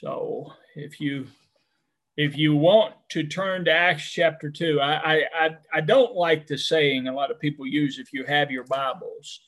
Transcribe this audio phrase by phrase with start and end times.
[0.00, 1.26] So if you
[2.18, 6.58] if you want to turn to Acts chapter two, I I I don't like the
[6.58, 9.40] saying a lot of people use if you have your Bibles.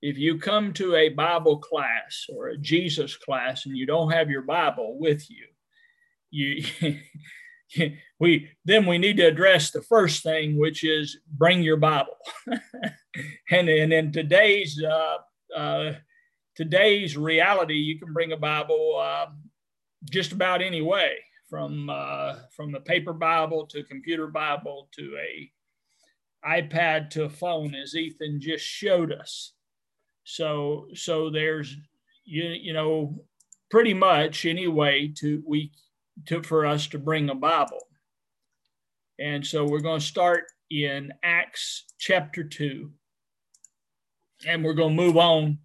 [0.00, 4.30] If you come to a Bible class or a Jesus class and you don't have
[4.30, 5.44] your Bible with you,
[6.30, 6.96] you
[8.18, 12.16] we then we need to address the first thing, which is bring your Bible.
[13.50, 15.18] and, and in today's uh,
[15.54, 15.92] uh,
[16.54, 19.26] today's reality, you can bring a Bible uh,
[20.04, 21.16] just about any way,
[21.48, 25.50] from uh, from the paper Bible to computer Bible to a
[26.46, 29.52] iPad to a phone, as Ethan just showed us.
[30.24, 31.76] So so there's
[32.24, 33.24] you you know
[33.70, 35.72] pretty much any way to we
[36.26, 37.86] to for us to bring a Bible.
[39.18, 42.90] And so we're going to start in Acts chapter 2.
[44.46, 45.58] And we're going to move on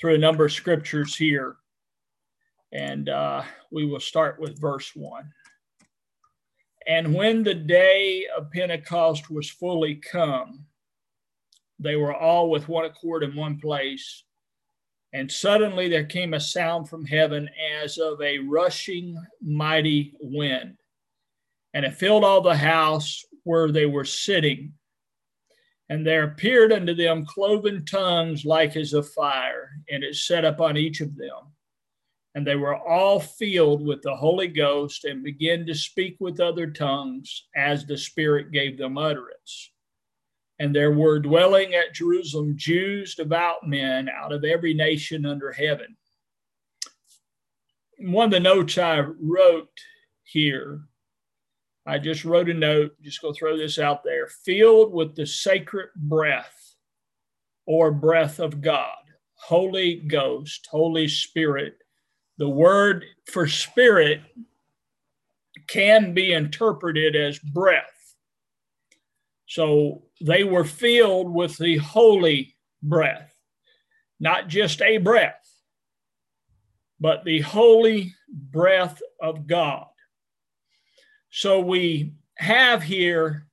[0.00, 1.56] through a number of scriptures here.
[2.74, 5.32] And uh, we will start with verse 1.
[6.86, 10.66] And when the day of Pentecost was fully come,
[11.78, 14.24] they were all with one accord in one place.
[15.12, 17.48] And suddenly there came a sound from heaven
[17.82, 20.76] as of a rushing mighty wind,
[21.72, 24.72] and it filled all the house where they were sitting.
[25.88, 30.76] And there appeared unto them cloven tongues like as of fire, and it set upon
[30.76, 31.53] each of them.
[32.34, 36.66] And they were all filled with the Holy Ghost and began to speak with other
[36.66, 39.70] tongues as the Spirit gave them utterance.
[40.58, 45.96] And there were dwelling at Jerusalem Jews, devout men out of every nation under heaven.
[47.98, 49.68] One of the notes I wrote
[50.24, 50.80] here,
[51.86, 55.90] I just wrote a note, just go throw this out there, filled with the sacred
[55.94, 56.74] breath
[57.66, 58.96] or breath of God,
[59.34, 61.76] Holy Ghost, Holy Spirit.
[62.38, 64.20] The word for spirit
[65.68, 68.16] can be interpreted as breath.
[69.46, 73.32] So they were filled with the holy breath,
[74.18, 75.48] not just a breath,
[77.00, 79.86] but the holy breath of God.
[81.30, 83.46] So we have here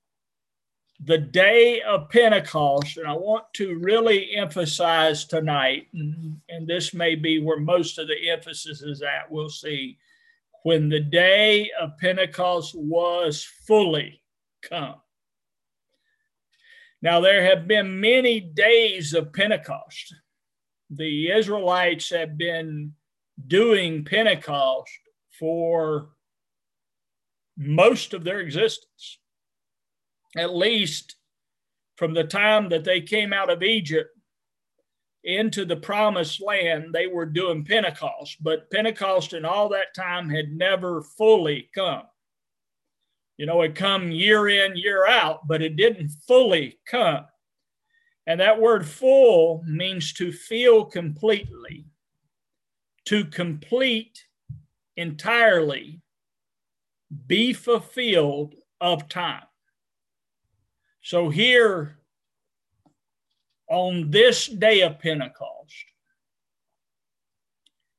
[1.03, 7.41] the day of Pentecost, and I want to really emphasize tonight, and, this may be
[7.41, 9.97] where most of the emphasis is at, we'll see,
[10.63, 14.21] when the day of Pentecost was fully
[14.61, 14.95] come.
[17.01, 20.13] Now, there have been many days of Pentecost.
[20.91, 22.93] The Israelites have been
[23.47, 24.91] doing Pentecost
[25.39, 26.09] for
[27.57, 29.17] most of their existence,
[30.37, 31.15] at least
[31.97, 34.09] from the time that they came out of Egypt
[35.23, 40.51] into the promised land, they were doing Pentecost, but Pentecost in all that time had
[40.51, 42.03] never fully come.
[43.37, 47.25] You know, it come year in, year out, but it didn't fully come.
[48.27, 51.85] And that word full means to feel completely,
[53.05, 54.25] to complete
[54.95, 56.01] entirely,
[57.27, 59.43] be fulfilled of time.
[61.01, 61.97] So here
[63.69, 65.73] on this day of Pentecost,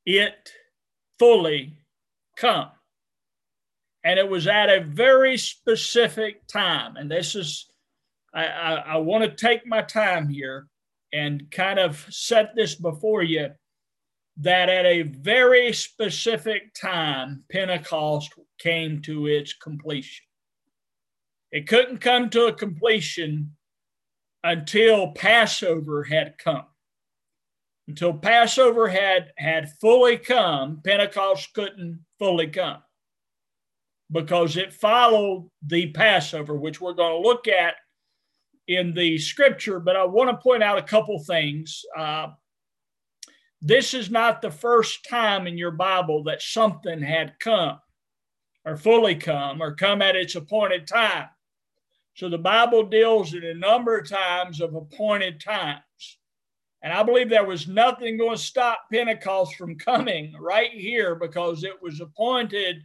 [0.05, 0.53] it
[1.19, 1.79] fully
[2.37, 2.71] come
[4.05, 6.97] and it was at a very specific time.
[6.97, 7.71] And this is,
[8.35, 10.67] I, I, I want to take my time here
[11.13, 13.51] and kind of set this before you
[14.39, 20.25] that at a very specific time, Pentecost came to its completion.
[21.53, 23.55] It couldn't come to a completion
[24.43, 26.65] until Passover had come.
[27.87, 32.83] Until Passover had, had fully come, Pentecost couldn't fully come
[34.11, 37.75] because it followed the Passover, which we're going to look at
[38.69, 39.79] in the scripture.
[39.79, 41.83] But I want to point out a couple things.
[41.97, 42.29] Uh,
[43.61, 47.79] this is not the first time in your Bible that something had come
[48.65, 51.29] or fully come or come at its appointed time.
[52.15, 56.19] So the Bible deals in a number of times of appointed times.
[56.83, 61.65] And I believe there was nothing going to stop Pentecost from coming right here because
[61.65, 62.83] it was appointed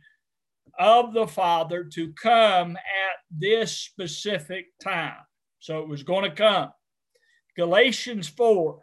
[0.80, 5.18] of the Father to come at this specific time.
[5.60, 6.72] So it was going to come.
[7.56, 8.80] Galatians 4,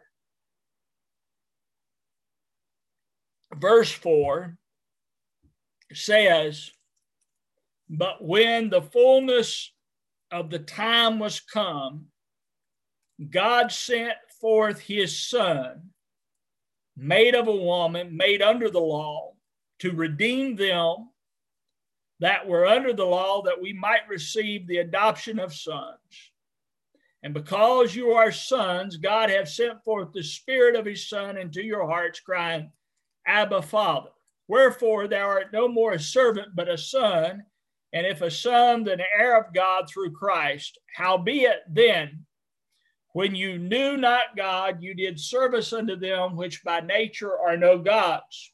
[3.55, 4.57] verse 4
[5.93, 6.71] says,
[7.89, 9.71] But when the fullness
[10.35, 12.07] of the time was come,
[13.29, 15.91] God sent forth his Son,
[16.97, 19.33] made of a woman, made under the law
[19.79, 21.09] to redeem them
[22.19, 26.31] that were under the law, that we might receive the adoption of sons.
[27.23, 31.63] And because you are sons, God hath sent forth the Spirit of his Son into
[31.63, 32.71] your hearts, crying,
[33.25, 34.11] Abba, Father.
[34.47, 37.43] Wherefore thou art no more a servant, but a son,
[37.95, 40.77] and if a son, then heir of God through Christ.
[40.93, 42.25] Howbeit then,
[43.13, 47.77] when you knew not God, you did service unto them which by nature are no
[47.77, 48.51] gods.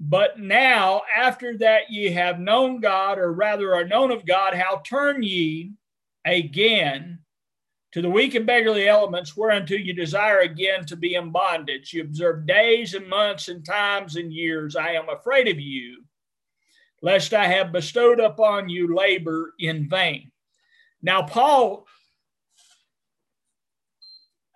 [0.00, 4.78] But now, after that ye have known God, or rather are known of God, how
[4.78, 5.72] turn ye
[6.24, 7.18] again
[7.92, 11.92] to the weak and beggarly elements whereunto you desire again to be in bondage.
[11.92, 14.76] You observe days and months and times and years.
[14.76, 16.04] I am afraid of you,
[17.02, 20.30] lest I have bestowed upon you labor in vain.
[21.02, 21.86] Now, Paul,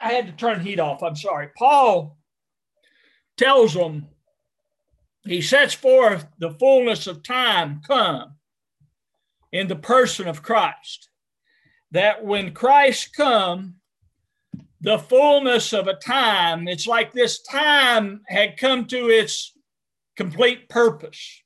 [0.01, 1.03] I had to turn heat off.
[1.03, 1.51] I'm sorry.
[1.57, 2.19] Paul
[3.37, 4.09] tells them,
[5.25, 8.35] he sets forth the fullness of time come
[9.53, 11.09] in the person of Christ
[11.93, 13.77] that when Christ come,
[14.81, 19.53] the fullness of a time, it's like this time had come to its
[20.17, 21.42] complete purpose.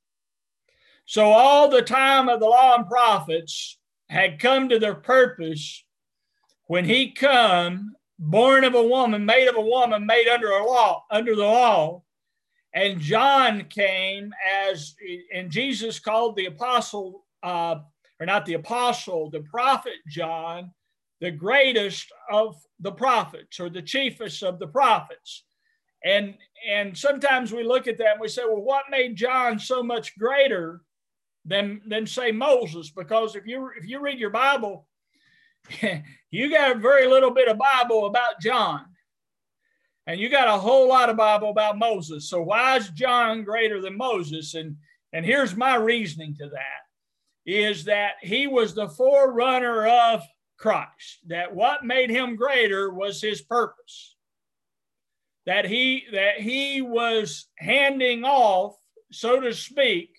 [1.06, 5.84] So all the time of the law and prophets had come to their purpose
[6.66, 11.04] when he come, born of a woman, made of a woman, made under a law,
[11.10, 12.02] under the law.
[12.74, 14.34] And John came
[14.68, 14.96] as,
[15.32, 17.76] and Jesus called the apostle uh,
[18.18, 20.72] or not the apostle, the prophet John,
[21.20, 25.44] the greatest of the prophets or the chiefest of the prophets.
[26.04, 26.34] And,
[26.68, 30.18] and sometimes we look at that and we say, well, what made John so much
[30.18, 30.82] greater
[31.46, 32.90] than, than say Moses?
[32.90, 34.86] Because if you, if you read your Bible,
[36.30, 38.84] you got a very little bit of Bible about John.
[40.06, 42.28] And you got a whole lot of Bible about Moses.
[42.28, 44.54] So why is John greater than Moses?
[44.54, 44.76] And,
[45.12, 46.86] and here's my reasoning to that
[47.46, 50.22] is that he was the forerunner of
[50.58, 54.16] Christ, that what made him greater was his purpose.
[55.44, 58.74] That he that he was handing off,
[59.12, 60.15] so to speak,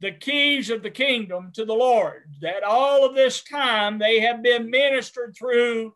[0.00, 2.24] the keys of the kingdom to the Lord.
[2.42, 5.94] That all of this time they have been ministered through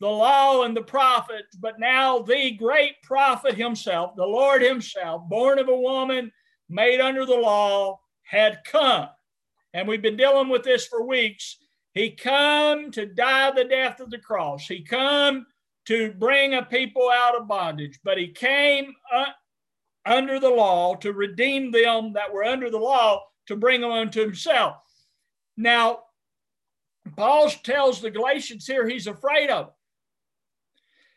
[0.00, 5.58] the law and the prophets, but now the great prophet himself, the Lord himself, born
[5.58, 6.32] of a woman,
[6.68, 9.08] made under the law, had come
[9.72, 11.56] and we've been dealing with this for weeks.
[11.94, 14.66] He come to die the death of the cross.
[14.66, 15.46] He come
[15.86, 19.26] to bring a people out of bondage, but he came uh,
[20.06, 24.20] under the law to redeem them that were under the law to bring them unto
[24.20, 24.76] himself.
[25.56, 26.04] Now,
[27.16, 29.72] Paul tells the Galatians here he's afraid of.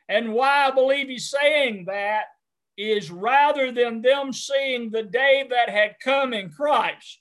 [0.10, 2.24] And why I believe he's saying that
[2.76, 7.20] is rather than them seeing the day that had come in Christ,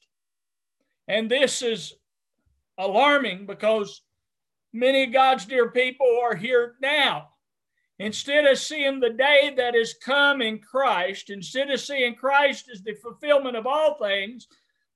[1.07, 1.93] and this is
[2.79, 4.01] alarming because
[4.73, 7.29] many God's dear people are here now.
[7.99, 12.83] Instead of seeing the day that is come in Christ, instead of seeing Christ as
[12.83, 14.49] the fulfillment of all things,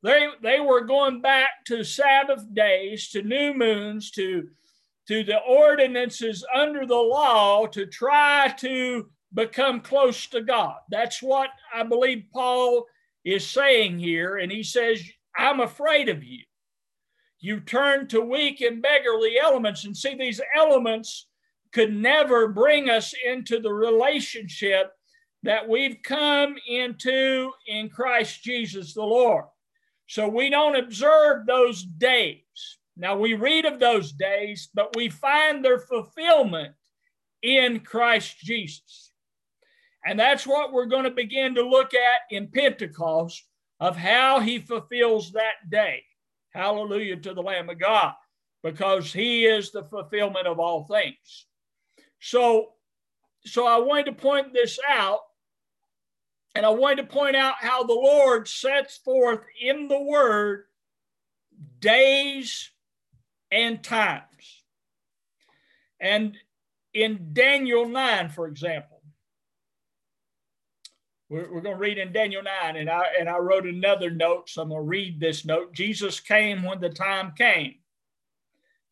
[0.03, 4.49] they, they were going back to Sabbath days, to new moons, to,
[5.09, 10.77] to the ordinances under the law to try to become close to God.
[10.91, 12.87] That's what I believe Paul
[13.25, 14.37] is saying here.
[14.37, 15.03] And he says,
[15.37, 16.43] I'm afraid of you.
[17.41, 21.27] You turn to weak and beggarly elements, and see, these elements
[21.73, 24.93] could never bring us into the relationship
[25.43, 29.45] that we've come into in Christ Jesus the Lord.
[30.07, 32.41] So we don't observe those days.
[32.97, 36.75] Now we read of those days, but we find their fulfillment
[37.43, 39.13] in Christ Jesus.
[40.05, 43.43] And that's what we're going to begin to look at in Pentecost
[43.81, 46.05] of how he fulfills that day.
[46.55, 48.15] Hallelujah to the Lamb of God,
[48.63, 51.47] because he is the fulfillment of all things.
[52.21, 52.71] So,
[53.45, 55.19] so I wanted to point this out,
[56.57, 60.65] and I wanted to point out how the Lord sets forth in the word
[61.81, 62.71] days
[63.53, 64.63] and times.
[66.01, 66.35] And
[66.95, 69.03] in Daniel 9, for example,
[71.29, 74.49] we're, we're going to read in Daniel 9, and I, and I wrote another note,
[74.49, 75.75] so I'm going to read this note.
[75.75, 77.75] Jesus came when the time came.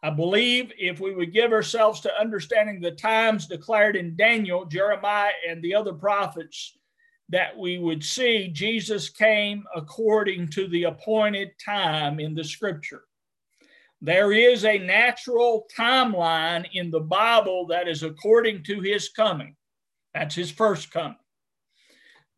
[0.02, 5.32] I believe if we would give ourselves to understanding the times declared in Daniel, Jeremiah,
[5.48, 6.76] and the other prophets,
[7.34, 13.02] that we would see Jesus came according to the appointed time in the scripture.
[14.00, 19.56] There is a natural timeline in the Bible that is according to his coming.
[20.14, 21.18] That's his first coming.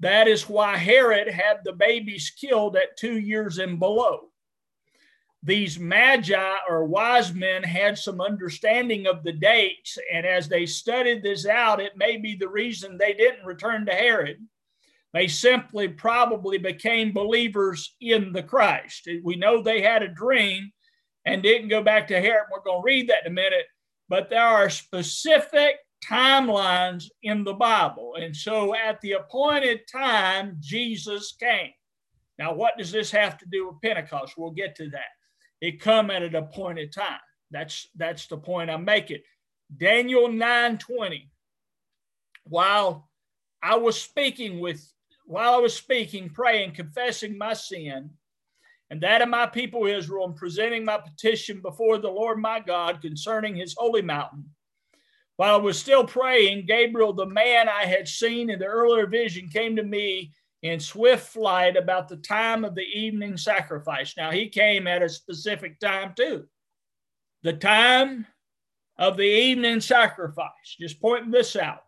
[0.01, 4.31] That is why Herod had the babies killed at two years and below.
[5.43, 11.23] These magi or wise men had some understanding of the dates, and as they studied
[11.23, 14.39] this out, it may be the reason they didn't return to Herod.
[15.17, 19.09] They simply probably became believers in the Christ.
[19.25, 20.71] We know they had a dream
[21.25, 22.49] and didn't go back to Herod.
[22.53, 23.65] We're going to read that in a minute,
[24.11, 28.17] but there are specific timelines in the Bible.
[28.21, 31.73] And so at the appointed time, Jesus came.
[32.39, 34.35] Now, what does this have to do with Pentecost?
[34.37, 35.15] We'll get to that.
[35.63, 37.21] It come at an appointed time.
[37.51, 39.23] That's that's the point I'm making.
[39.75, 41.31] Daniel 9:20.
[42.45, 43.09] While
[43.63, 44.87] I was speaking with
[45.27, 48.11] while I was speaking, praying, confessing my sin,
[48.89, 53.03] and that of my people Israel, and presenting my petition before the Lord my God
[53.03, 54.45] concerning his holy mountain,
[55.37, 59.49] while I was still praying, Gabriel, the man I had seen in the earlier vision,
[59.49, 64.15] came to me in swift flight about the time of the evening sacrifice.
[64.17, 66.47] Now, he came at a specific time too.
[67.43, 68.27] The time
[68.97, 70.77] of the evening sacrifice.
[70.81, 71.86] Just pointing this out.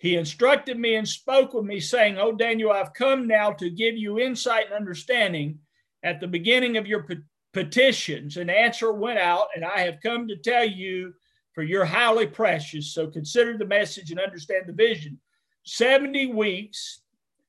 [0.00, 3.98] He instructed me and spoke with me, saying, Oh, Daniel, I've come now to give
[3.98, 5.58] you insight and understanding
[6.02, 7.06] at the beginning of your
[7.52, 8.38] petitions.
[8.38, 11.12] An answer went out, and I have come to tell you
[11.52, 12.94] for you're highly precious.
[12.94, 15.20] So consider the message and understand the vision.
[15.66, 17.02] 70 weeks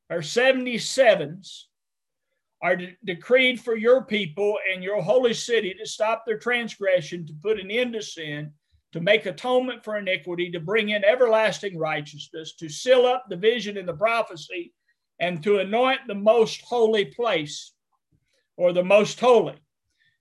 [0.10, 1.63] or 77s
[2.62, 7.34] are de- decreed for your people and your holy city to stop their transgression, to
[7.41, 8.51] put an end to sin,
[8.94, 13.78] to make atonement for iniquity, to bring in everlasting righteousness, to seal up the vision
[13.78, 14.74] and the prophecy,
[15.20, 17.74] and to anoint the most holy place
[18.58, 19.56] or the most holy.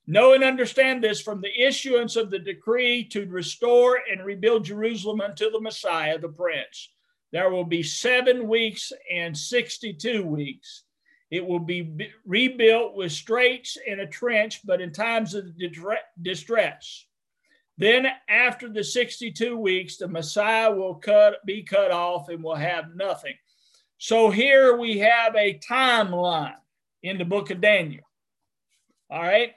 [0.06, 5.20] Know and understand this from the issuance of the decree to restore and rebuild Jerusalem
[5.20, 6.90] unto the Messiah, the Prince.
[7.32, 10.84] There will be seven weeks and 62 weeks.
[11.30, 15.44] It will be rebuilt with straits and a trench, but in times of
[16.20, 17.06] distress.
[17.80, 22.94] Then, after the 62 weeks, the Messiah will cut, be cut off and will have
[22.94, 23.32] nothing.
[23.96, 26.58] So, here we have a timeline
[27.02, 28.04] in the book of Daniel.
[29.08, 29.54] All right.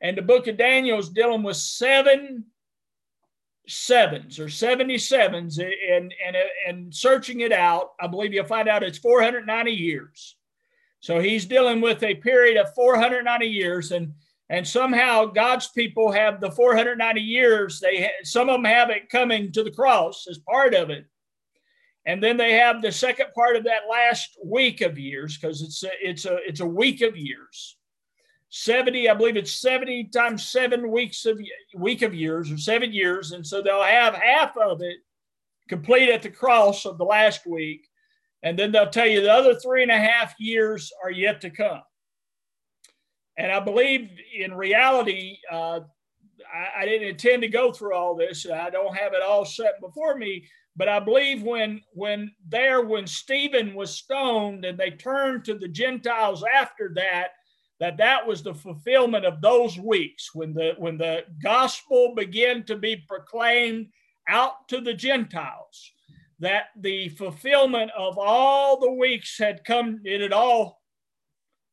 [0.00, 2.44] And the book of Daniel is dealing with seven
[3.66, 6.36] sevens or 77s and, and,
[6.68, 7.94] and searching it out.
[8.00, 10.36] I believe you'll find out it's 490 years.
[11.00, 13.90] So he's dealing with a period of 490 years.
[13.90, 14.14] And,
[14.50, 17.78] and somehow God's people have the 490 years.
[17.78, 21.06] They some of them have it coming to the cross as part of it.
[22.04, 25.84] And then they have the second part of that last week of years because it's
[25.84, 27.76] a, it's a it's a week of years.
[28.52, 31.40] 70, I believe it's 70 times seven weeks of
[31.76, 33.30] week of years or seven years.
[33.30, 34.96] And so they'll have half of it
[35.68, 37.86] complete at the cross of the last week.
[38.42, 41.50] And then they'll tell you the other three and a half years are yet to
[41.50, 41.82] come.
[43.38, 45.80] And I believe in reality, uh,
[46.52, 48.46] I, I didn't intend to go through all this.
[48.50, 50.46] I don't have it all set before me.
[50.76, 55.68] But I believe when when there when Stephen was stoned and they turned to the
[55.68, 57.30] Gentiles after that,
[57.80, 62.76] that that was the fulfillment of those weeks when the when the gospel began to
[62.76, 63.88] be proclaimed
[64.28, 65.90] out to the gentiles
[66.38, 70.79] that the fulfillment of all the weeks had come it had all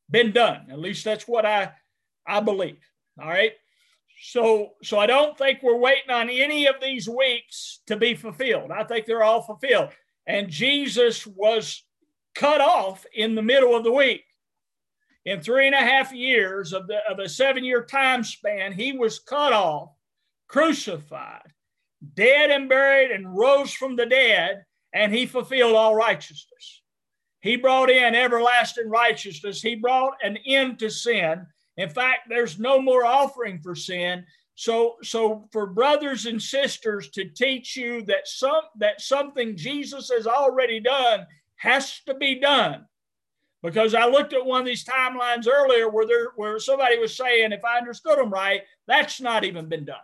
[0.10, 0.68] been done.
[0.72, 1.72] At least that's what i
[2.26, 2.80] i believe.
[3.22, 3.54] All right?
[4.22, 8.72] So so i don't think we're waiting on any of these weeks to be fulfilled.
[8.72, 9.90] I think they're all fulfilled.
[10.26, 11.84] And jesus was
[12.36, 14.24] cut off in the middle of the week.
[15.26, 18.94] In three and a half years of, the, of a seven year time span, he
[18.94, 19.90] was cut off,
[20.48, 21.52] crucified,
[22.14, 26.77] dead and buried, and rose from the dead, and he fulfilled all righteousness.
[27.48, 29.62] He brought in everlasting righteousness.
[29.62, 31.48] He brought an end to sin.
[31.78, 34.26] In fact, there's no more offering for sin.
[34.56, 40.28] So, so for brothers and sisters to teach you that some that something Jesus has
[40.28, 41.26] already done
[41.56, 42.86] has to be done
[43.64, 47.54] because I looked at one of these timelines earlier where there where somebody was saying,
[47.54, 49.98] if I understood them right, that's not even been done.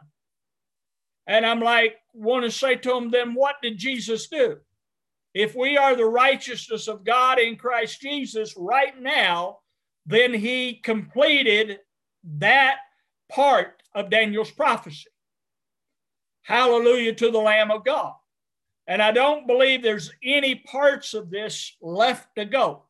[1.27, 4.59] And I'm like, want to say to them, then what did Jesus do?
[5.33, 9.59] If we are the righteousness of God in Christ Jesus right now,
[10.05, 11.79] then he completed
[12.37, 12.77] that
[13.31, 15.09] part of Daniel's prophecy.
[16.43, 18.13] Hallelujah to the Lamb of God.
[18.85, 22.83] And I don't believe there's any parts of this left to go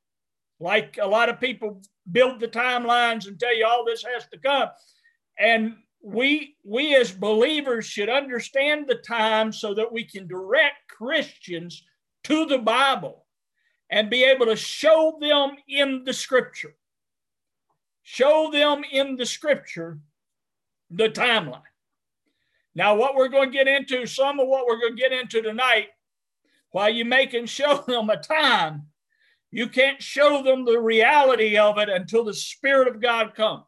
[0.63, 1.81] like a lot of people
[2.11, 4.69] build the timelines and tell you all this has to come.
[5.37, 11.83] And we we as believers should understand the time so that we can direct Christians
[12.23, 13.25] to the Bible.
[13.89, 16.73] and be able to show them in the scripture.
[18.01, 19.99] Show them in the scripture
[20.89, 21.61] the timeline.
[22.73, 25.43] Now, what we're going to get into, some of what we're going to get into
[25.43, 25.89] tonight,
[26.71, 28.87] while you make and show them a time,
[29.51, 33.65] you can't show them the reality of it until the Spirit of God comes.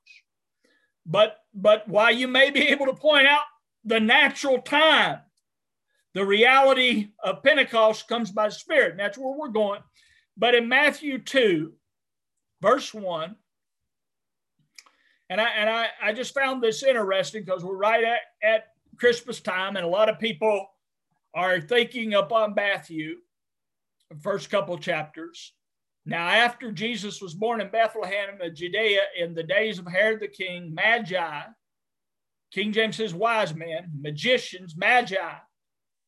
[1.05, 3.43] But but while you may be able to point out
[3.83, 5.19] the natural time,
[6.15, 8.91] the reality of Pentecost comes by the Spirit.
[8.91, 9.81] And that's where we're going.
[10.37, 11.73] But in Matthew 2,
[12.61, 13.35] verse 1,
[15.29, 18.67] and I and I, I just found this interesting because we're right at, at
[18.97, 20.67] Christmas time, and a lot of people
[21.33, 23.17] are thinking upon Matthew,
[24.09, 25.53] the first couple chapters.
[26.05, 30.27] Now, after Jesus was born in Bethlehem of Judea in the days of Herod the
[30.27, 31.41] king, Magi,
[32.53, 35.33] King James says wise men, magicians, Magi,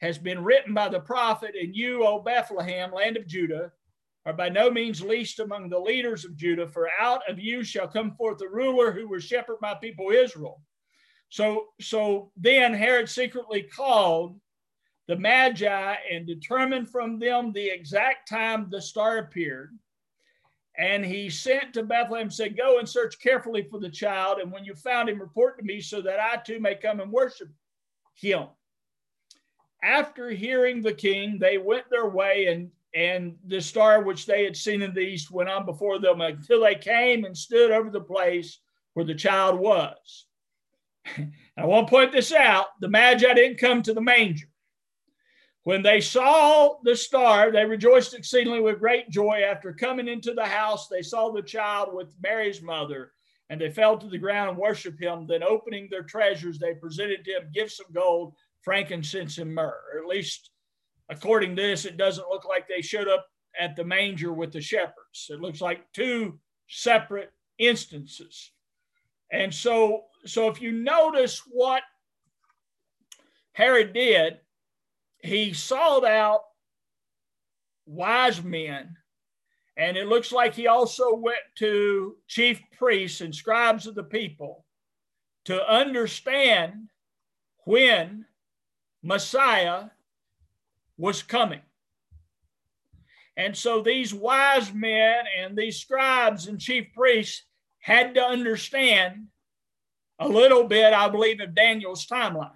[0.00, 3.72] has been written by the prophet, and you, O Bethlehem, land of Judah,
[4.26, 7.88] are by no means least among the leaders of Judah, for out of you shall
[7.88, 10.60] come forth a ruler who will shepherd my people Israel.
[11.28, 14.38] So, so then Herod secretly called
[15.08, 19.78] the Magi and determined from them the exact time the star appeared.
[20.78, 24.40] And he sent to Bethlehem, said, Go and search carefully for the child.
[24.40, 27.10] And when you found him, report to me so that I too may come and
[27.10, 27.48] worship
[28.14, 28.48] him.
[29.86, 34.56] After hearing the king, they went their way, and, and the star which they had
[34.56, 38.00] seen in the east went on before them until they came and stood over the
[38.00, 38.58] place
[38.94, 40.26] where the child was.
[41.56, 44.48] I want to point this out the Magi didn't come to the manger.
[45.62, 49.42] When they saw the star, they rejoiced exceedingly with great joy.
[49.48, 53.12] After coming into the house, they saw the child with Mary's mother,
[53.50, 55.26] and they fell to the ground and worshiped him.
[55.28, 58.34] Then, opening their treasures, they presented to him gifts of gold,
[58.66, 59.80] frankincense, and myrrh.
[59.94, 60.50] Or at least,
[61.08, 63.26] according to this, it doesn't look like they showed up
[63.58, 65.28] at the manger with the shepherds.
[65.30, 68.50] It looks like two separate instances.
[69.32, 71.82] And so, so if you notice what
[73.52, 74.40] Herod did,
[75.22, 76.40] he sought out
[77.86, 78.96] wise men.
[79.78, 84.64] And it looks like he also went to chief priests and scribes of the people
[85.44, 86.88] to understand
[87.64, 88.24] when
[89.06, 89.84] Messiah
[90.98, 91.60] was coming.
[93.36, 97.44] And so these wise men and these scribes and chief priests
[97.78, 99.28] had to understand
[100.18, 102.50] a little bit, I believe, of Daniel's timeline.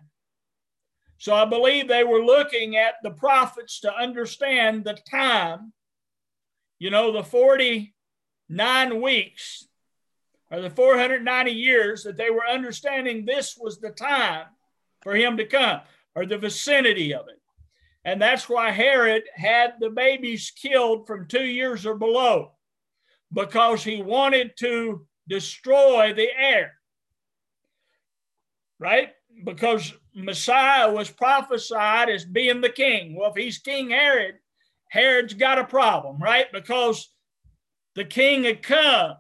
[1.19, 5.73] So I believe they were looking at the prophets to understand the time,
[6.81, 9.69] you know, the 49 weeks
[10.51, 14.47] or the 490 years that they were understanding this was the time
[15.03, 15.81] for him to come
[16.15, 17.41] or the vicinity of it.
[18.05, 22.53] And that's why Herod had the babies killed from two years or below
[23.33, 26.73] because he wanted to destroy the heir.
[28.79, 29.11] Right?
[29.45, 33.17] Because Messiah was prophesied as being the king.
[33.17, 34.37] Well, if he's King Herod,
[34.89, 36.47] Herod's got a problem, right?
[36.53, 37.13] Because
[37.95, 39.15] the king had come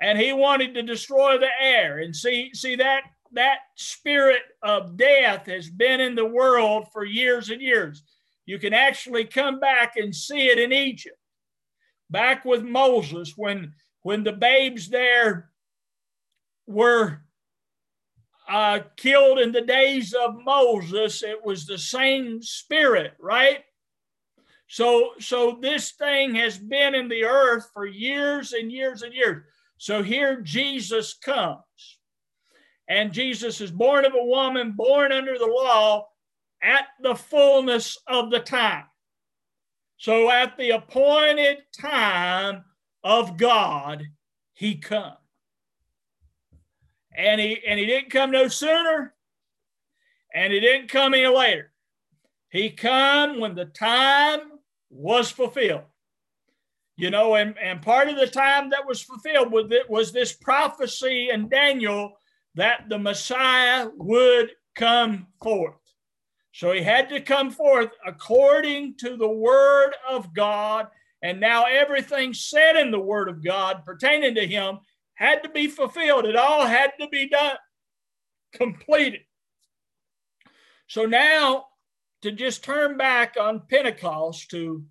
[0.00, 1.98] and he wanted to destroy the heir.
[1.98, 7.50] And see, see that that spirit of death has been in the world for years
[7.50, 8.02] and years.
[8.46, 11.16] You can actually come back and see it in Egypt.
[12.10, 15.50] Back with Moses, when when the babes there
[16.66, 17.22] were
[18.48, 23.64] uh, killed in the days of Moses, it was the same spirit, right?
[24.68, 29.44] So, so this thing has been in the earth for years and years and years.
[29.78, 31.97] So here Jesus comes,
[32.88, 36.08] and Jesus is born of a woman, born under the law
[36.62, 38.84] at the fullness of the time.
[39.98, 42.64] So at the appointed time
[43.04, 44.04] of God,
[44.54, 45.16] he come.
[47.14, 49.14] And he and he didn't come no sooner
[50.32, 51.72] and he didn't come any later.
[52.50, 54.40] He come when the time
[54.88, 55.82] was fulfilled.
[56.96, 60.32] You know and, and part of the time that was fulfilled with it was this
[60.32, 62.18] prophecy in daniel
[62.54, 65.74] that the messiah would come forth
[66.52, 70.88] so he had to come forth according to the word of god
[71.22, 74.78] And now everything said in the word of God pertaining to him
[75.14, 76.26] had to be fulfilled.
[76.26, 77.56] It all had to be done,
[78.52, 79.22] completed.
[80.86, 81.66] So now
[82.22, 84.84] to just turn back on Pentecost to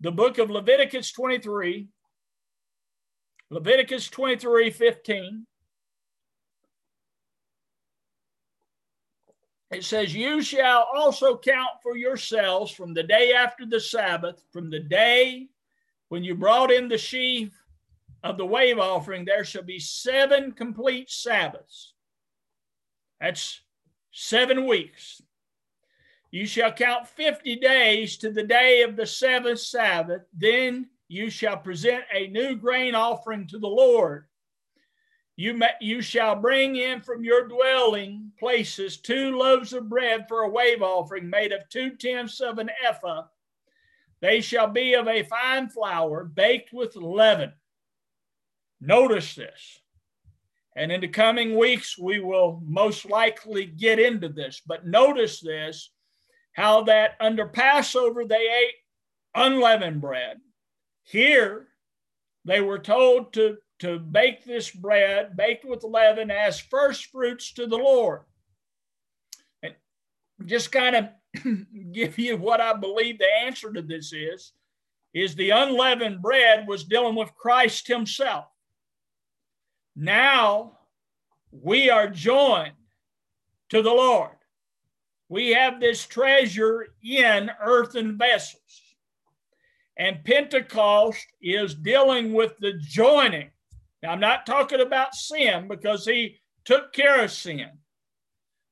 [0.00, 1.88] the book of Leviticus 23,
[3.50, 5.46] Leviticus 23 15.
[9.70, 14.70] It says, You shall also count for yourselves from the day after the Sabbath, from
[14.70, 15.48] the day
[16.08, 17.52] when you brought in the sheaf
[18.22, 21.94] of the wave offering, there shall be seven complete Sabbaths.
[23.20, 23.60] That's
[24.12, 25.20] seven weeks.
[26.30, 30.22] You shall count 50 days to the day of the seventh Sabbath.
[30.36, 34.25] Then you shall present a new grain offering to the Lord.
[35.36, 40.40] You, may, you shall bring in from your dwelling places two loaves of bread for
[40.40, 43.24] a wave offering made of two tenths of an ephah.
[44.20, 47.52] They shall be of a fine flour, baked with leaven.
[48.80, 49.80] Notice this.
[50.74, 54.62] And in the coming weeks, we will most likely get into this.
[54.66, 55.90] But notice this
[56.52, 58.74] how that under Passover they ate
[59.34, 60.38] unleavened bread.
[61.02, 61.68] Here,
[62.46, 67.66] they were told to, to bake this bread, baked with leaven, as first fruits to
[67.66, 68.22] the Lord.
[69.62, 69.74] And
[70.46, 71.08] just kind of
[71.92, 74.52] give you what I believe the answer to this is,
[75.12, 78.46] is the unleavened bread was dealing with Christ himself.
[79.94, 80.78] Now
[81.50, 82.74] we are joined
[83.70, 84.30] to the Lord.
[85.28, 88.82] We have this treasure in earthen vessels.
[89.98, 93.50] And Pentecost is dealing with the joining.
[94.06, 97.70] Now, I'm not talking about sin because he took care of sin.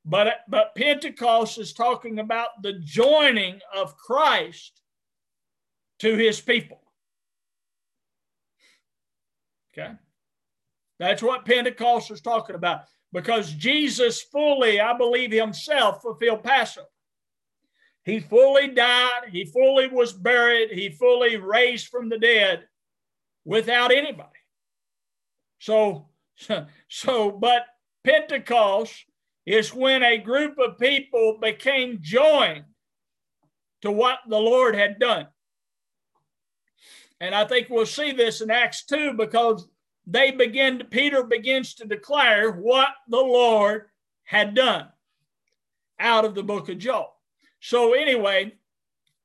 [0.05, 4.81] But, but Pentecost is talking about the joining of Christ
[5.99, 6.81] to his people.
[9.77, 9.95] Okay?
[11.01, 16.87] That's what Pentecost is talking about because Jesus fully, I believe himself, fulfilled Passover.
[18.05, 22.69] He fully died, he fully was buried, he fully raised from the dead
[23.45, 24.34] without anybody.
[25.65, 26.09] So,
[26.89, 27.63] so, but
[28.05, 29.07] Pentecost
[29.47, 32.65] is when a group of people became joined
[33.81, 35.29] to what the Lord had done.
[37.19, 39.67] And I think we'll see this in Acts 2 because
[40.07, 43.87] they begin to, Peter begins to declare what the Lord
[44.25, 44.89] had done
[45.99, 47.15] out of the book of Joel.
[47.61, 48.53] So, anyway,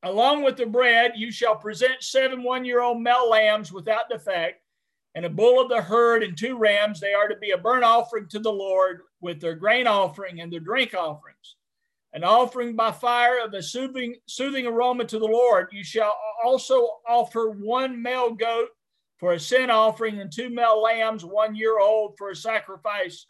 [0.04, 4.62] along with the bread, you shall present seven one year old male lambs without defect,
[5.16, 7.00] and a bull of the herd and two rams.
[7.00, 10.52] They are to be a burnt offering to the Lord with their grain offering and
[10.52, 11.56] their drink offerings.
[12.14, 15.70] An offering by fire of a soothing, soothing aroma to the Lord.
[15.72, 18.70] You shall also offer one male goat
[19.20, 23.26] for a sin offering and two male lambs, one year old, for a sacrifice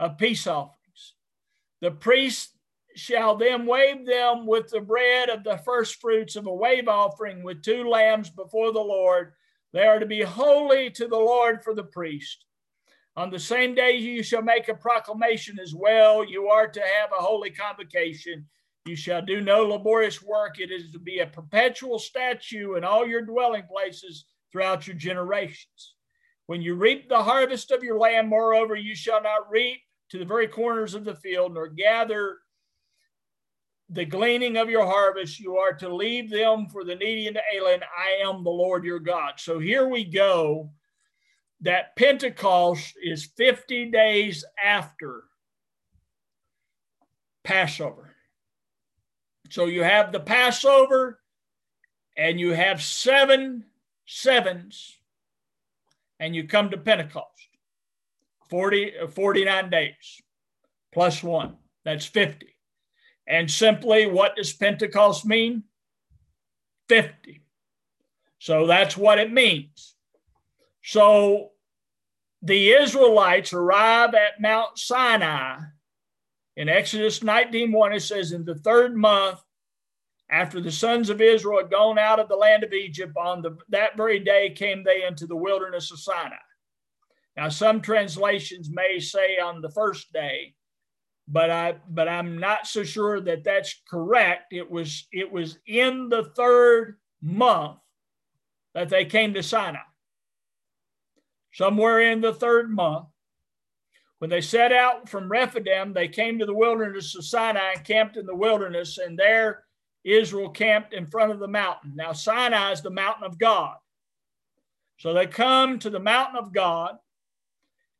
[0.00, 1.14] of peace offerings.
[1.80, 2.56] The priest
[2.94, 7.42] shall then wave them with the bread of the first fruits of a wave offering
[7.42, 9.32] with two lambs before the Lord.
[9.72, 12.44] They are to be holy to the Lord for the priest.
[13.16, 16.24] On the same day, you shall make a proclamation as well.
[16.24, 18.46] You are to have a holy convocation.
[18.86, 20.58] You shall do no laborious work.
[20.58, 25.94] It is to be a perpetual statute in all your dwelling places throughout your generations.
[26.46, 29.80] When you reap the harvest of your land, moreover, you shall not reap
[30.10, 32.38] to the very corners of the field, nor gather
[33.90, 37.42] the gleaning of your harvest, you are to leave them for the needy and the
[37.54, 37.82] alien.
[37.82, 39.34] I am the Lord your God.
[39.36, 40.70] So here we go.
[41.60, 45.24] That Pentecost is 50 days after
[47.44, 48.16] Passover.
[49.50, 51.20] So you have the Passover
[52.16, 53.64] and you have seven
[54.06, 54.98] sevens,
[56.20, 57.48] and you come to Pentecost
[58.50, 60.22] 40, 49 days
[60.92, 61.56] plus one.
[61.84, 62.51] That's 50.
[63.26, 65.64] And simply, what does Pentecost mean?
[66.88, 67.40] 50.
[68.38, 69.94] So that's what it means.
[70.82, 71.50] So
[72.42, 75.58] the Israelites arrive at Mount Sinai
[76.56, 77.94] in Exodus 19:1.
[77.94, 79.40] It says, In the third month,
[80.28, 83.56] after the sons of Israel had gone out of the land of Egypt, on the,
[83.68, 86.36] that very day came they into the wilderness of Sinai.
[87.36, 90.54] Now, some translations may say on the first day,
[91.32, 94.52] but I but I'm not so sure that that's correct.
[94.52, 97.78] It was it was in the third month
[98.74, 99.78] that they came to Sinai.
[101.54, 103.06] Somewhere in the third month,
[104.18, 108.18] when they set out from Rephidim, they came to the wilderness of Sinai and camped
[108.18, 109.64] in the wilderness, and there
[110.04, 111.92] Israel camped in front of the mountain.
[111.94, 113.76] Now, Sinai is the mountain of God.
[114.98, 116.96] So they come to the mountain of God,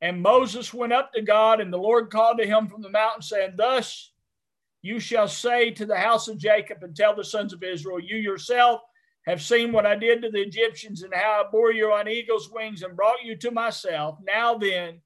[0.02, 3.22] and Moses went up to God, and the Lord called to him from the mountain,
[3.22, 4.12] saying, Thus
[4.82, 8.16] you shall say to the house of Jacob and tell the sons of Israel, You
[8.16, 8.80] yourself
[9.26, 12.50] have seen what I did to the Egyptians and how I bore you on eagle's
[12.50, 14.18] wings and brought you to myself.
[14.26, 15.00] Now then,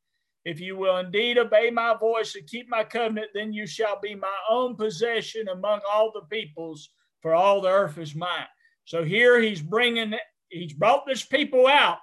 [0.46, 4.14] if you will indeed obey my voice and keep my covenant, then you shall be
[4.14, 6.88] my own possession among all the peoples,
[7.20, 8.46] for all the earth is mine.
[8.86, 10.14] So here he's bringing,
[10.48, 11.98] he's brought this people out,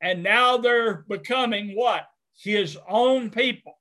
[0.00, 2.04] and now they're becoming what?
[2.36, 3.78] His own people.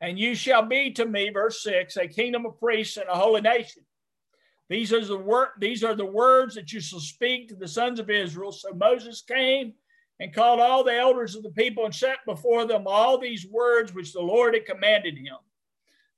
[0.00, 3.40] And you shall be to me, verse 6, a kingdom of priests and a holy
[3.40, 3.84] nation.
[4.68, 8.00] These are the word, these are the words that you shall speak to the sons
[8.00, 8.52] of Israel.
[8.52, 9.74] So Moses came
[10.18, 13.94] and called all the elders of the people and set before them all these words
[13.94, 15.36] which the Lord had commanded him.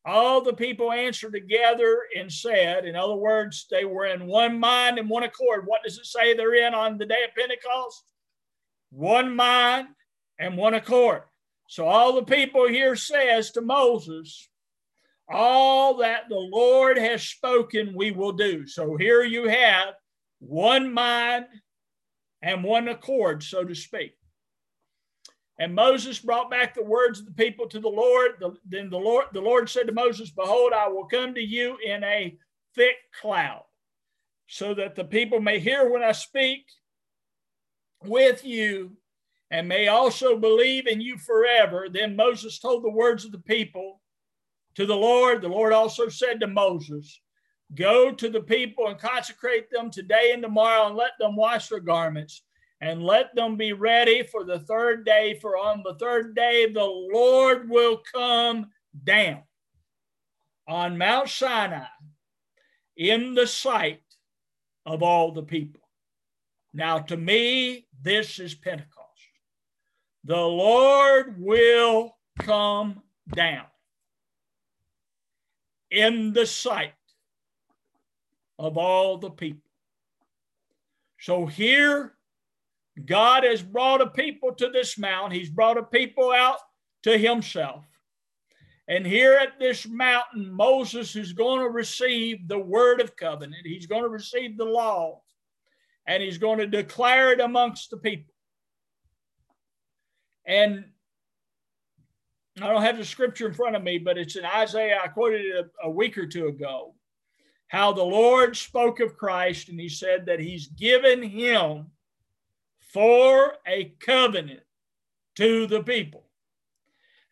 [0.07, 4.99] All the people answered together and said, in other words, they were in one mind
[4.99, 5.65] and one accord.
[5.67, 8.14] What does it say they're in on the day of Pentecost?
[8.95, 9.89] One mind
[10.39, 11.23] and one accord.
[11.69, 14.49] So all the people here says to Moses,
[15.29, 18.69] all that the Lord has spoken, we will do.
[18.69, 19.95] So here you have
[20.39, 21.47] one mind
[22.41, 24.15] and one accord, so to speak.
[25.59, 28.37] And Moses brought back the words of the people to the Lord.
[28.39, 31.79] The, then the Lord, the Lord said to Moses, Behold, I will come to you
[31.85, 32.37] in a
[32.77, 33.65] thick cloud,
[34.47, 36.67] so that the people may hear when I speak
[38.07, 38.97] with you
[39.51, 41.89] and may also believe in you forever.
[41.91, 44.01] Then Moses told the words of the people
[44.75, 45.43] to the Lord.
[45.43, 47.21] The Lord also said to Moses,
[47.75, 51.81] Go to the people and consecrate them today and tomorrow, and let them wash their
[51.81, 52.43] garments,
[52.81, 55.39] and let them be ready for the third day.
[55.41, 58.71] For on the third day, the Lord will come
[59.03, 59.43] down
[60.69, 61.87] on Mount Sinai
[62.97, 64.03] in the sight
[64.87, 65.81] of all the people.
[66.73, 69.01] Now, to me, this is Pentecost.
[70.25, 73.03] The Lord will come
[73.35, 73.65] down
[75.91, 76.93] in the sight
[78.59, 79.71] of all the people.
[81.19, 82.15] So here,
[83.07, 85.33] God has brought a people to this mount.
[85.33, 86.59] He's brought a people out
[87.05, 87.85] to himself.
[88.87, 93.65] And here at this mountain, Moses is going to receive the word of covenant.
[93.65, 95.23] He's going to receive the law
[96.07, 98.35] and he's going to declare it amongst the people.
[100.47, 100.85] And
[102.61, 105.01] I don't have the scripture in front of me, but it's in Isaiah.
[105.03, 106.95] I quoted it a, a week or two ago.
[107.69, 111.87] How the Lord spoke of Christ, and he said that he's given him
[112.93, 114.61] for a covenant
[115.37, 116.27] to the people.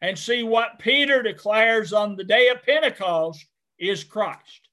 [0.00, 3.46] And see what Peter declares on the day of Pentecost
[3.78, 4.68] is Christ.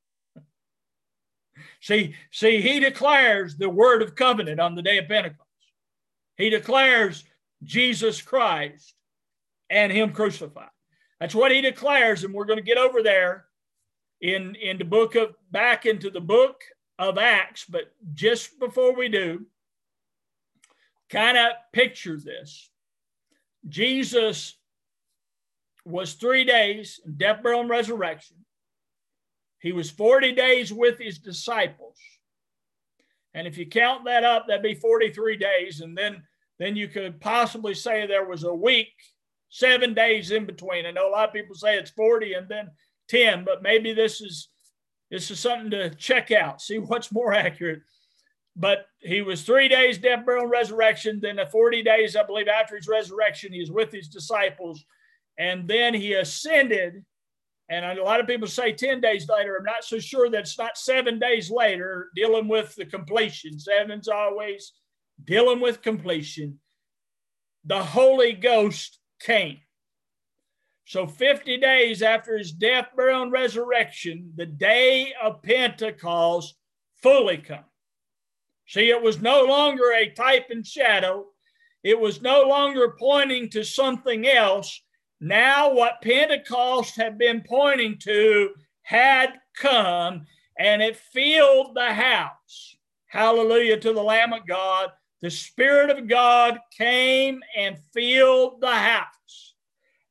[1.79, 5.47] See, see, he declares the word of covenant on the day of Pentecost.
[6.37, 7.23] He declares
[7.63, 8.93] Jesus Christ
[9.69, 10.69] and him crucified.
[11.19, 13.45] That's what he declares, and we're going to get over there
[14.21, 16.61] in, in the book of back into the book
[16.97, 17.65] of Acts.
[17.65, 19.45] But just before we do,
[21.09, 22.69] kind of picture this.
[23.67, 24.55] Jesus
[25.85, 28.37] was three days in death, burial, and resurrection.
[29.59, 31.97] He was 40 days with his disciples.
[33.33, 35.81] And if you count that up, that'd be 43 days.
[35.81, 36.23] And then,
[36.57, 38.93] then you could possibly say there was a week
[39.49, 40.85] seven days in between.
[40.85, 42.69] I know a lot of people say it's 40 and then
[43.09, 44.49] 10, but maybe this is
[45.09, 47.81] this is something to check out, see what's more accurate.
[48.55, 51.19] But he was three days death, burial, and resurrection.
[51.21, 54.83] Then the 40 days, I believe, after his resurrection, he with his disciples.
[55.37, 57.05] And then he ascended.
[57.69, 59.55] And a lot of people say 10 days later.
[59.57, 63.59] I'm not so sure that it's not seven days later, dealing with the completion.
[63.59, 64.73] Seven's always
[65.23, 66.59] dealing with completion.
[67.65, 69.59] The Holy Ghost came.
[70.85, 76.55] So 50 days after his death, burial, and resurrection, the day of Pentecost
[77.03, 77.65] fully come.
[78.65, 81.27] See, it was no longer a type and shadow.
[81.83, 84.81] It was no longer pointing to something else.
[85.21, 88.51] Now, what Pentecost had been pointing to
[88.83, 90.25] had come
[90.57, 92.75] and it filled the house.
[93.07, 99.55] Hallelujah to the Lamb of God the Spirit of God came and filled the house.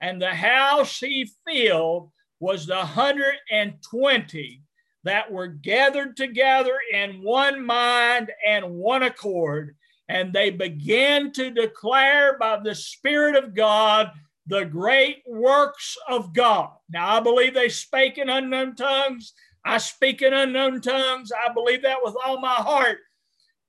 [0.01, 4.63] And the house he filled was the 120
[5.05, 9.77] that were gathered together in one mind and one accord.
[10.09, 14.11] And they began to declare by the Spirit of God
[14.49, 16.71] the great works of God.
[16.91, 19.35] Now, I believe they spake in unknown tongues.
[19.65, 21.31] I speak in unknown tongues.
[21.33, 22.99] I believe that with all my heart.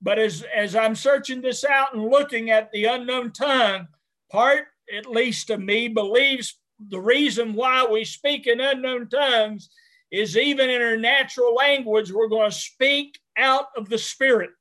[0.02, 3.88] But as, as I'm searching this out and looking at the unknown tongue,
[4.32, 9.70] part, at least to me, believes the reason why we speak in unknown tongues
[10.12, 14.52] is even in our natural language, we're going to speak out of the Spirit.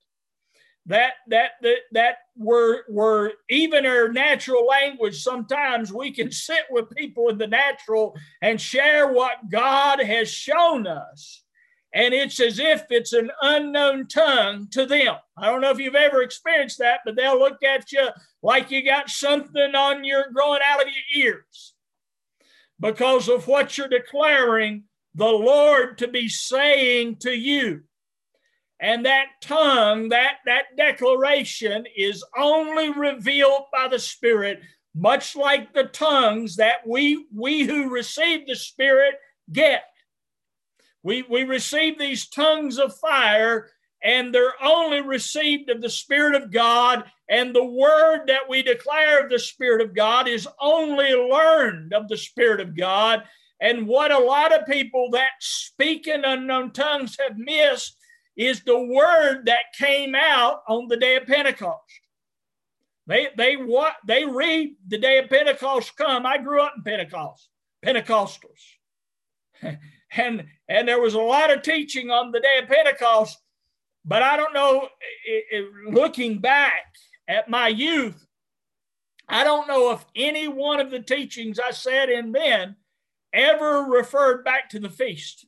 [0.89, 5.23] That that that that we're we're even our natural language.
[5.23, 10.87] Sometimes we can sit with people in the natural and share what God has shown
[10.87, 11.45] us
[11.95, 15.17] and it's as if it's an unknown tongue to them.
[15.37, 18.09] I don't know if you've ever experienced that, but they'll look at you
[18.43, 21.75] like you got something on your growing out of your ears
[22.79, 27.83] because of what you're declaring the Lord to be saying to you.
[28.81, 34.61] And that tongue, that, that declaration is only revealed by the Spirit,
[34.95, 39.15] much like the tongues that we, we who receive the Spirit
[39.53, 39.83] get.
[41.03, 43.71] We, we receive these tongues of fire,
[44.03, 47.05] and they're only received of the Spirit of God.
[47.29, 52.09] And the word that we declare of the Spirit of God is only learned of
[52.09, 53.25] the Spirit of God.
[53.61, 57.98] And what a lot of people that speak in unknown tongues have missed
[58.39, 61.83] is the word that came out on the day of Pentecost.
[63.07, 66.25] They they what they read the day of Pentecost come.
[66.25, 67.49] I grew up in Pentecost,
[67.85, 68.77] Pentecostals.
[70.17, 73.39] and and there was a lot of teaching on the day of Pentecost.
[74.05, 74.89] But I don't know,
[75.27, 76.95] it, it, looking back
[77.27, 78.27] at my youth,
[79.29, 82.77] I don't know if any one of the teachings I said in then
[83.35, 85.47] ever referred back to the feast.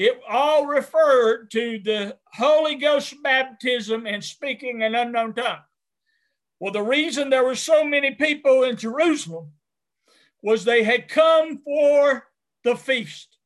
[0.00, 5.58] It all referred to the Holy Ghost baptism and speaking an unknown tongue.
[6.58, 9.52] Well, the reason there were so many people in Jerusalem
[10.42, 12.24] was they had come for
[12.64, 13.36] the feast.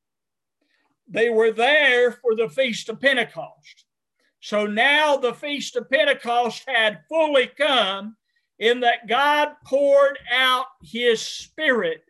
[1.09, 3.87] They were there for the Feast of Pentecost.
[4.39, 8.15] So now the Feast of Pentecost had fully come
[8.61, 12.05] in that God poured out his Spirit.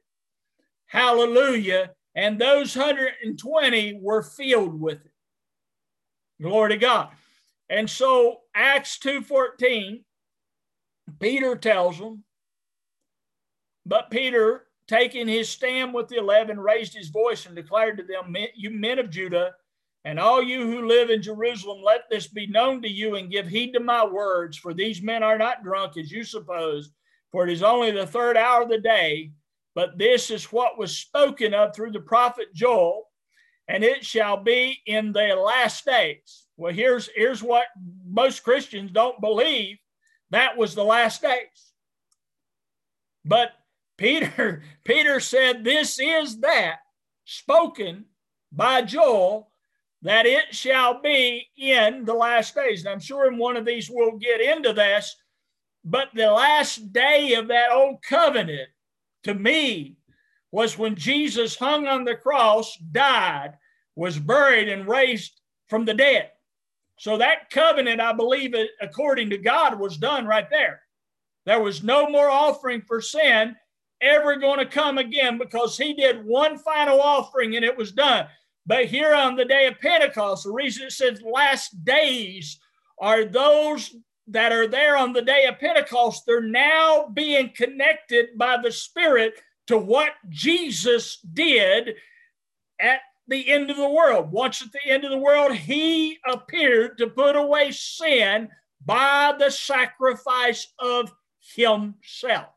[0.84, 1.92] Hallelujah.
[2.14, 5.12] And those 120 were filled with it.
[6.42, 7.08] Glory to God.
[7.68, 10.04] And so Acts 2:14,
[11.18, 12.24] Peter tells them,
[13.86, 18.34] but Peter taking his stand with the eleven, raised his voice and declared to them,
[18.54, 19.54] You men of Judah,
[20.04, 23.48] and all you who live in Jerusalem, let this be known to you and give
[23.48, 26.90] heed to my words, for these men are not drunk as you suppose,
[27.30, 29.32] for it is only the third hour of the day.
[29.74, 33.08] But this is what was spoken of through the prophet Joel,
[33.68, 36.46] and it shall be in the last days.
[36.56, 37.66] Well, here's, here's what
[38.06, 39.78] most Christians don't believe
[40.30, 41.72] that was the last days.
[43.24, 43.52] But
[43.96, 46.78] Peter, Peter said, This is that
[47.24, 48.06] spoken
[48.52, 49.50] by Joel
[50.02, 52.84] that it shall be in the last days.
[52.84, 55.16] And I'm sure in one of these we'll get into this,
[55.84, 58.68] but the last day of that old covenant
[59.24, 59.96] to me
[60.50, 63.54] was when Jesus hung on the cross, died,
[63.96, 66.30] was buried, and raised from the dead.
[66.96, 70.80] So that covenant, I believe, according to God, was done right there.
[71.44, 73.56] There was no more offering for sin
[74.00, 78.26] ever going to come again because he did one final offering and it was done.
[78.66, 82.58] But here on the day of Pentecost, the reason it says last days
[82.98, 83.94] are those
[84.28, 86.24] that are there on the day of Pentecost.
[86.26, 89.34] They're now being connected by the Spirit
[89.66, 91.94] to what Jesus did
[92.80, 94.30] at the end of the world.
[94.30, 98.48] Once at the end of the world, he appeared to put away sin
[98.84, 101.12] by the sacrifice of
[101.54, 102.48] himself.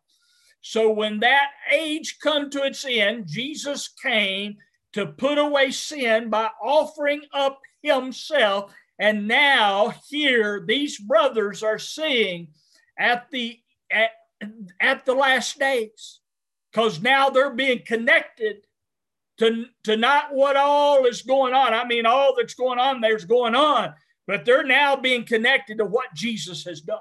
[0.62, 4.58] So when that age come to its end, Jesus came
[4.94, 8.74] to put away sin by offering up himself.
[9.00, 12.50] And now here these brothers are seeing
[12.98, 13.60] at the
[13.92, 14.12] at,
[14.80, 16.20] at the last days
[16.72, 18.58] because now they're being connected
[19.40, 21.74] to, to not what all is going on.
[21.74, 23.94] I mean, all that's going on there's going on,
[24.26, 27.00] but they're now being connected to what Jesus has done.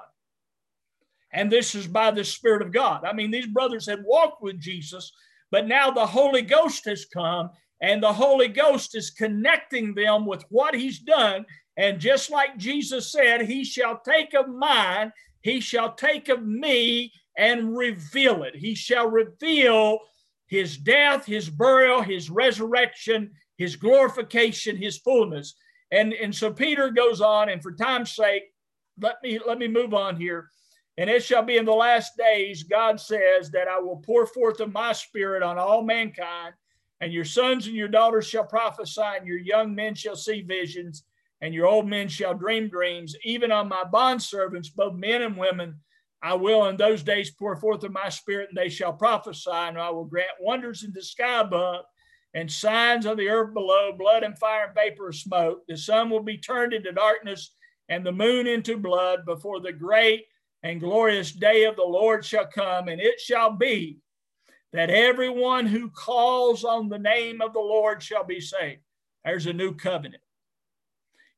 [1.31, 3.03] And this is by the Spirit of God.
[3.03, 5.11] I mean, these brothers had walked with Jesus,
[5.51, 7.49] but now the Holy Ghost has come,
[7.81, 11.45] and the Holy Ghost is connecting them with what He's done.
[11.77, 17.13] And just like Jesus said, He shall take of mine, He shall take of me
[17.37, 18.55] and reveal it.
[18.55, 19.99] He shall reveal
[20.47, 25.53] His death, His burial, His resurrection, His glorification, His fullness.
[25.91, 28.43] And, and so Peter goes on, and for time's sake,
[28.99, 30.49] let me let me move on here.
[30.97, 34.59] And it shall be in the last days, God says, that I will pour forth
[34.59, 36.55] of my spirit on all mankind.
[36.99, 41.03] and your sons and your daughters shall prophesy, and your young men shall see visions,
[41.41, 43.15] and your old men shall dream dreams.
[43.23, 45.79] Even on my bondservants, both men and women,
[46.21, 49.77] I will in those days pour forth of my spirit, and they shall prophesy, and
[49.77, 51.85] I will grant wonders in the sky above
[52.33, 55.63] and signs on the earth below, blood and fire and vapor of smoke.
[55.67, 57.51] The sun will be turned into darkness
[57.89, 60.25] and the moon into blood before the great
[60.63, 62.89] and glorious day of the Lord shall come.
[62.89, 63.99] And it shall be
[64.73, 68.81] that everyone who calls on the name of the Lord shall be saved.
[69.23, 70.21] There's a new covenant.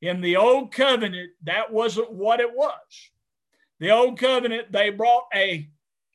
[0.01, 3.11] In the old covenant, that wasn't what it was.
[3.79, 5.69] The old covenant, they brought a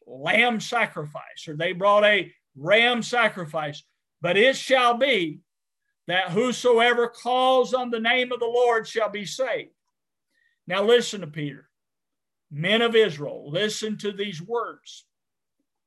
[0.06, 3.82] lamb sacrifice or they brought a ram sacrifice.
[4.20, 5.40] But it shall be
[6.06, 9.70] that whosoever calls on the name of the Lord shall be saved.
[10.66, 11.68] Now, listen to Peter.
[12.50, 15.04] Men of Israel, listen to these words.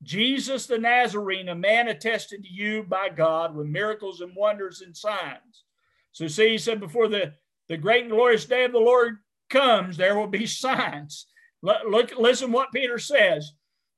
[0.03, 4.95] Jesus the Nazarene, a man attested to you by God with miracles and wonders and
[4.95, 5.63] signs.
[6.11, 7.33] So, see, he said, before the,
[7.69, 9.17] the great and glorious day of the Lord
[9.49, 11.27] comes, there will be signs.
[11.61, 13.53] Look, look listen what Peter says.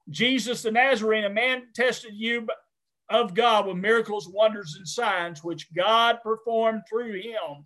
[0.09, 2.47] Jesus the Nazarene, a man tested you
[3.09, 7.65] of God with miracles, wonders, and signs, which God performed through him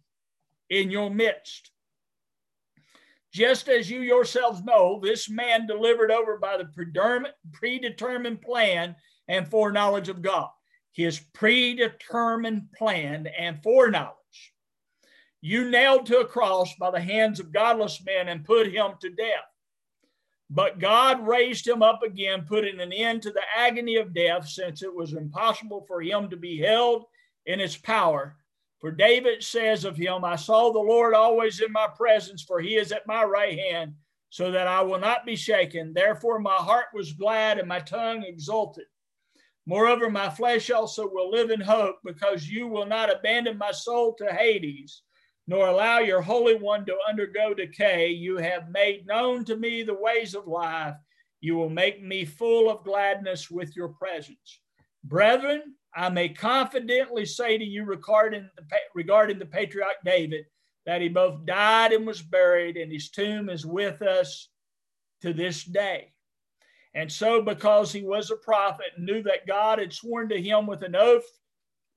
[0.70, 1.72] in your midst.
[3.34, 6.70] Just as you yourselves know, this man delivered over by the
[7.52, 8.96] predetermined plan
[9.28, 10.50] and foreknowledge of God.
[10.92, 14.14] His predetermined plan and foreknowledge.
[15.46, 19.10] You nailed to a cross by the hands of godless men and put him to
[19.10, 19.44] death.
[20.50, 24.84] But God raised him up again, putting an end to the agony of death, since
[24.84, 27.04] it was impossible for him to be held
[27.46, 28.38] in its power.
[28.80, 32.78] For David says of him, I saw the Lord always in my presence, for he
[32.78, 33.96] is at my right hand,
[34.30, 35.92] so that I will not be shaken.
[35.94, 38.86] Therefore, my heart was glad and my tongue exulted.
[39.66, 44.16] Moreover, my flesh also will live in hope, because you will not abandon my soul
[44.20, 45.02] to Hades
[45.48, 48.10] nor allow your Holy One to undergo decay.
[48.10, 50.96] You have made known to me the ways of life.
[51.42, 54.60] You will make me full of gladness with your presence.
[55.04, 58.64] Brethren, I may confidently say to you regarding the,
[58.96, 60.46] regarding the patriarch David
[60.86, 64.50] that he both died and was buried, and his tomb is with us
[65.22, 66.12] to this day.
[66.94, 70.68] And so, because he was a prophet and knew that God had sworn to him
[70.68, 71.26] with an oath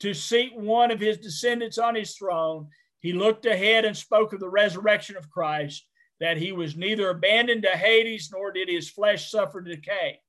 [0.00, 2.68] to seat one of his descendants on his throne,
[3.00, 5.86] he looked ahead and spoke of the resurrection of Christ,
[6.20, 10.20] that he was neither abandoned to Hades nor did his flesh suffer decay.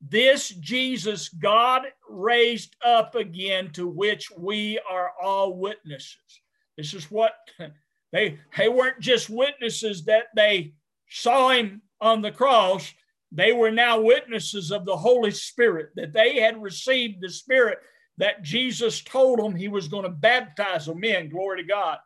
[0.00, 6.40] This Jesus God raised up again, to which we are all witnesses.
[6.76, 7.32] This is what
[8.12, 10.74] they, they weren't just witnesses that they
[11.08, 12.92] saw him on the cross,
[13.32, 17.78] they were now witnesses of the Holy Spirit, that they had received the Spirit
[18.18, 21.28] that Jesus told them he was going to baptize them in.
[21.28, 21.98] Glory to God.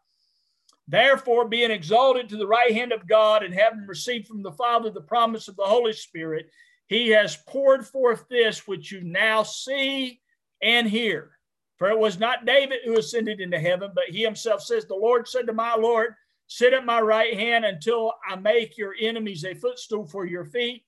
[0.88, 4.90] Therefore, being exalted to the right hand of God and having received from the Father
[4.90, 6.50] the promise of the Holy Spirit,
[6.88, 10.20] he has poured forth this which you now see
[10.60, 11.30] and hear.
[11.78, 15.28] For it was not David who ascended into heaven, but he himself says, The Lord
[15.28, 16.14] said to my Lord,
[16.48, 20.82] Sit at my right hand until I make your enemies a footstool for your feet.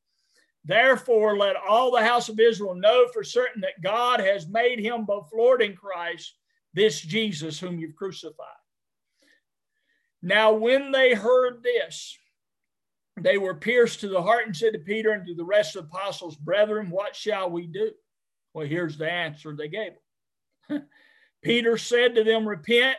[0.64, 5.04] Therefore, let all the house of Israel know for certain that God has made him
[5.04, 6.36] both Lord and Christ,
[6.72, 8.46] this Jesus whom you've crucified.
[10.22, 12.16] Now, when they heard this,
[13.20, 15.90] they were pierced to the heart and said to Peter and to the rest of
[15.90, 17.90] the apostles, Brethren, what shall we do?
[18.54, 19.92] Well, here's the answer they gave.
[21.42, 22.96] Peter said to them, Repent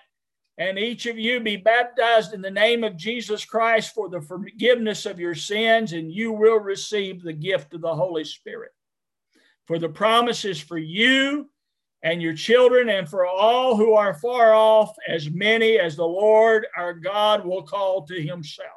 [0.58, 5.06] and each of you be baptized in the name of Jesus Christ for the forgiveness
[5.06, 8.72] of your sins, and you will receive the gift of the Holy Spirit.
[9.66, 11.50] For the promise is for you
[12.04, 16.68] and your children, and for all who are far off, as many as the Lord
[16.76, 18.70] our God will call to himself.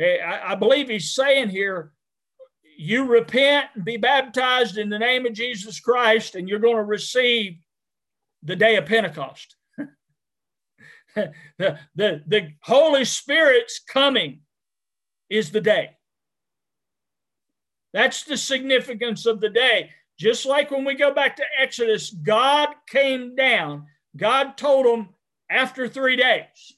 [0.00, 1.92] I believe he's saying here,
[2.76, 6.82] you repent and be baptized in the name of Jesus Christ, and you're going to
[6.84, 7.58] receive
[8.42, 9.56] the day of Pentecost.
[11.58, 14.40] the, the, the Holy Spirit's coming
[15.30, 15.90] is the day.
[17.92, 19.90] That's the significance of the day.
[20.18, 23.86] Just like when we go back to Exodus, God came down.
[24.16, 25.10] God told them
[25.50, 26.76] after three days,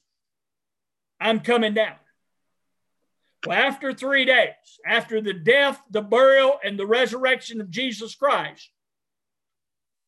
[1.19, 1.95] I'm coming down.
[3.45, 4.53] Well, after three days,
[4.85, 8.69] after the death, the burial, and the resurrection of Jesus Christ,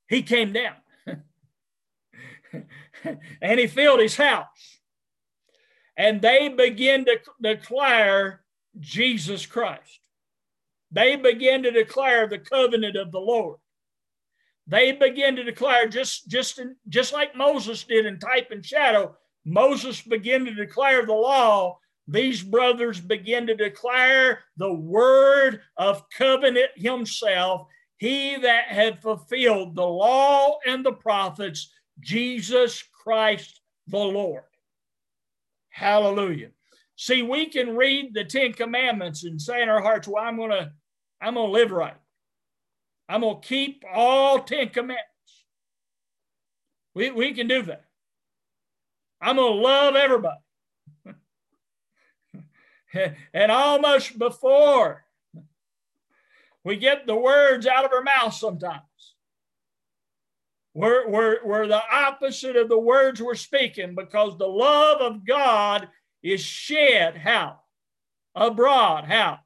[0.07, 0.75] he came down.
[3.41, 4.79] and he filled his house.
[5.97, 8.41] And they begin to declare
[8.79, 9.99] Jesus Christ.
[10.91, 13.57] They begin to declare the covenant of the Lord.
[14.67, 19.15] they begin to declare just just in, just like Moses did in type and shadow.
[19.45, 21.79] Moses began to declare the law.
[22.07, 27.67] These brothers begin to declare the word of covenant himself.
[27.97, 34.43] He that had fulfilled the law and the prophets, Jesus Christ the Lord.
[35.69, 36.49] Hallelujah.
[36.95, 40.73] See, we can read the Ten Commandments and say in our hearts, well, I'm gonna,
[41.21, 41.95] I'm gonna live right.
[43.09, 45.07] I'm to keep all 10 commandments.
[46.93, 47.85] We, we can do that.
[49.19, 50.37] I'm to love everybody.
[53.33, 55.05] and almost before
[56.63, 58.83] we get the words out of our mouth sometimes,
[60.79, 65.87] we're, we're, we're the opposite of the words we're speaking because the love of God
[66.23, 67.59] is shed how?
[68.35, 69.05] Abroad.
[69.05, 69.39] How?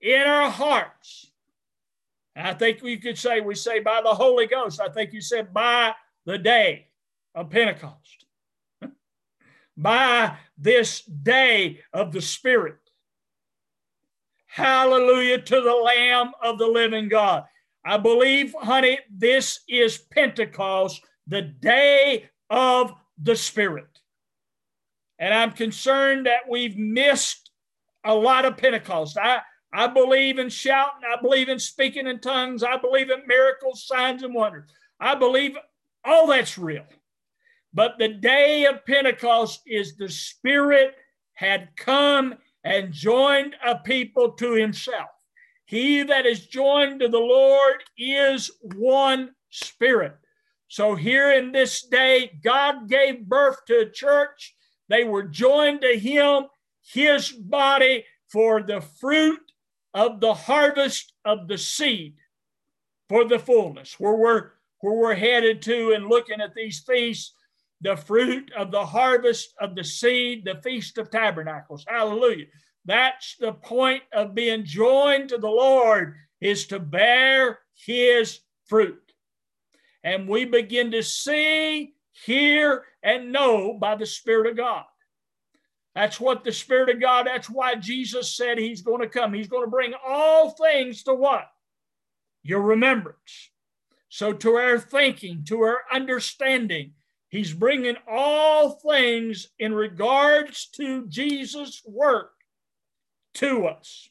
[0.00, 1.30] In our hearts
[2.36, 4.80] I think we could say, we say by the Holy Ghost.
[4.80, 5.94] I think you said by
[6.26, 6.88] the day
[7.34, 8.26] of Pentecost,
[9.76, 12.78] by this day of the Spirit.
[14.46, 17.44] Hallelujah to the Lamb of the living God.
[17.84, 23.98] I believe, honey, this is Pentecost, the day of the Spirit.
[25.18, 27.50] And I'm concerned that we've missed
[28.04, 29.16] a lot of Pentecost.
[29.18, 29.40] I,
[29.72, 31.02] I believe in shouting.
[31.06, 32.62] I believe in speaking in tongues.
[32.62, 34.70] I believe in miracles, signs, and wonders.
[35.00, 35.56] I believe
[36.04, 36.84] all that's real.
[37.72, 40.94] But the day of Pentecost is the Spirit
[41.34, 45.08] had come and joined a people to himself.
[45.74, 50.14] He that is joined to the Lord is one spirit.
[50.68, 54.54] So here in this day, God gave birth to a church.
[54.88, 56.44] They were joined to him,
[56.92, 59.40] his body, for the fruit
[59.92, 62.18] of the harvest of the seed
[63.08, 67.34] for the fullness, where we're where we're headed to and looking at these feasts,
[67.80, 71.84] the fruit of the harvest of the seed, the feast of tabernacles.
[71.88, 72.46] Hallelujah.
[72.84, 79.00] That's the point of being joined to the Lord is to bear his fruit.
[80.02, 84.84] And we begin to see, hear, and know by the Spirit of God.
[85.94, 89.32] That's what the Spirit of God, that's why Jesus said He's going to come.
[89.32, 91.46] He's going to bring all things to what?
[92.42, 93.50] Your remembrance.
[94.08, 96.92] So, to our thinking, to our understanding,
[97.28, 102.33] He's bringing all things in regards to Jesus' work
[103.34, 104.08] to us,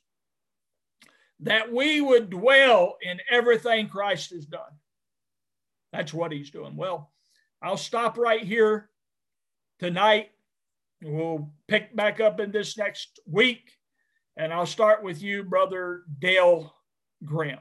[1.40, 4.62] that we would dwell in everything Christ has done.
[5.92, 6.76] That's what He's doing.
[6.76, 7.12] Well,
[7.62, 8.90] I'll stop right here
[9.80, 10.30] tonight.
[11.02, 13.72] We'll pick back up in this next week.
[14.36, 16.74] And I'll start with you, Brother Dale
[17.24, 17.60] Graham.